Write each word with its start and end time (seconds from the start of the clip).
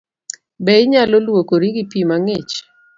Be 0.63 0.73
inyalo 0.83 1.15
luokori 1.25 1.67
gi 1.75 1.83
pii 1.91 2.07
mang'ich? 2.09 2.53